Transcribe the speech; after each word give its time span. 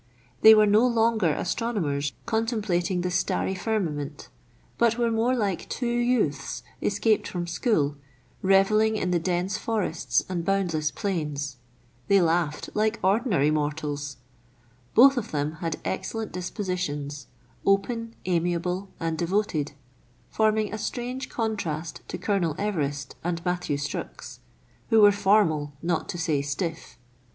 They 0.41 0.55
were 0.55 0.65
no 0.65 0.87
longer 0.87 1.29
astronomers 1.29 2.13
contemplating 2.25 3.01
the 3.01 3.11
starry 3.11 3.53
54 3.53 3.73
meridiana; 3.73 3.85
the 3.85 4.01
adventures 4.01 4.25
of 4.25 4.25
firmament, 4.25 4.29
but 4.79 4.97
were 4.97 5.11
more 5.11 5.35
like 5.35 5.69
two 5.69 5.87
youths 5.87 6.63
escaped 6.81 7.27
from 7.27 7.45
school, 7.45 7.97
revelling 8.41 8.95
in 8.95 9.11
the 9.11 9.19
dense 9.19 9.59
forests 9.59 10.23
and 10.27 10.43
boundless 10.43 10.89
plains. 10.89 11.57
They 12.07 12.19
laughed 12.19 12.71
like 12.73 12.99
ordinary 13.03 13.51
mortals. 13.51 14.17
Both 14.95 15.17
of 15.17 15.29
them 15.29 15.57
had 15.57 15.77
excellent 15.85 16.31
dispositions, 16.31 17.27
open, 17.63 18.15
amiable, 18.25 18.89
and 18.99 19.15
devoted, 19.19 19.73
forming 20.31 20.73
a 20.73 20.79
strange 20.79 21.29
contrast 21.29 22.01
to 22.07 22.17
Colonel 22.17 22.55
Everest 22.57 23.15
and 23.23 23.39
Matthew 23.45 23.77
Strux, 23.77 24.39
who 24.89 24.99
were 25.01 25.11
formal, 25.11 25.73
not 25.83 26.09
to 26.09 26.17
say 26.17 26.41
stiff. 26.41 26.97